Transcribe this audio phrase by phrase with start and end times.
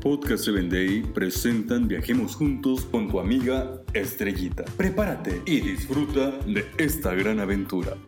[0.00, 4.64] Podcast 7 Day presentan Viajemos Juntos con tu amiga Estrellita.
[4.78, 7.98] Prepárate y disfruta de esta gran aventura.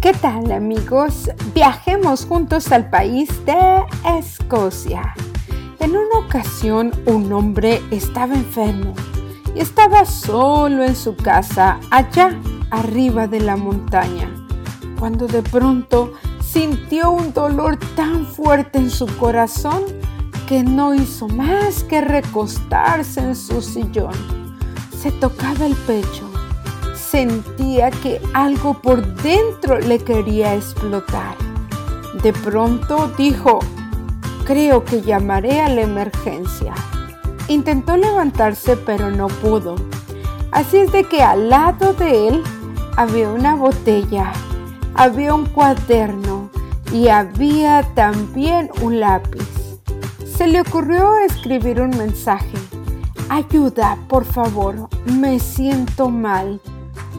[0.00, 1.30] ¿Qué tal amigos?
[1.54, 3.84] Viajemos juntos al país de
[4.18, 5.14] Escocia.
[5.78, 8.94] En una ocasión un hombre estaba enfermo
[9.54, 12.36] y estaba solo en su casa allá
[12.72, 14.31] arriba de la montaña,
[15.02, 19.82] cuando de pronto sintió un dolor tan fuerte en su corazón
[20.46, 24.14] que no hizo más que recostarse en su sillón.
[24.96, 26.30] Se tocaba el pecho
[26.94, 31.34] sentía que algo por dentro le quería explotar.
[32.22, 33.58] De pronto dijo,
[34.44, 36.74] creo que llamaré a la emergencia.
[37.48, 39.74] Intentó levantarse pero no pudo.
[40.52, 42.44] Así es de que al lado de él
[42.96, 44.32] había una botella,
[44.94, 46.50] había un cuaderno
[46.92, 49.48] y había también un lápiz.
[50.36, 52.58] Se le ocurrió escribir un mensaje.
[53.28, 56.60] Ayuda, por favor, me siento mal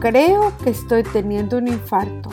[0.04, 2.28] creo que estoy teniendo un infarto.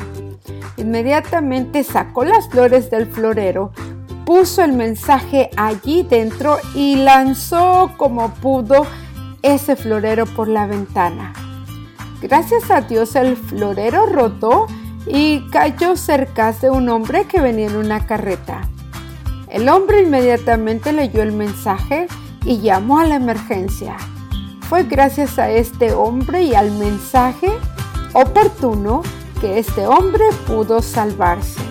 [0.76, 3.72] Inmediatamente sacó las flores del florero,
[4.26, 8.86] puso el mensaje allí dentro y lanzó como pudo
[9.42, 11.32] ese florero por la ventana.
[12.22, 14.68] Gracias a Dios el florero rotó
[15.06, 18.62] y cayó cerca de un hombre que venía en una carreta.
[19.50, 22.08] El hombre inmediatamente leyó el mensaje
[22.46, 23.98] y llamó a la emergencia.
[24.70, 27.52] Fue gracias a este hombre y al mensaje
[28.14, 29.02] oportuno
[29.42, 31.62] que este hombre pudo salvarse.